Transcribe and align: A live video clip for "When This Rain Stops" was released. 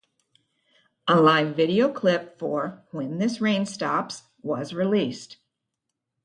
A 1.07 1.15
live 1.19 1.55
video 1.55 1.93
clip 1.93 2.39
for 2.39 2.83
"When 2.89 3.19
This 3.19 3.39
Rain 3.39 3.67
Stops" 3.67 4.23
was 4.41 4.73
released. 4.73 5.37